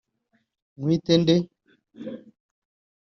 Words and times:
nkwite 0.79 1.13
nde 1.23 1.35